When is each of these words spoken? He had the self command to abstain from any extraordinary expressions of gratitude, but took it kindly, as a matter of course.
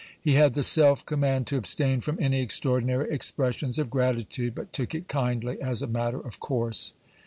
He 0.19 0.33
had 0.33 0.55
the 0.55 0.63
self 0.63 1.05
command 1.05 1.45
to 1.45 1.57
abstain 1.57 2.01
from 2.01 2.17
any 2.19 2.41
extraordinary 2.41 3.13
expressions 3.13 3.77
of 3.77 3.91
gratitude, 3.91 4.55
but 4.55 4.73
took 4.73 4.95
it 4.95 5.07
kindly, 5.07 5.61
as 5.61 5.83
a 5.83 5.87
matter 5.87 6.19
of 6.19 6.39
course. 6.39 6.95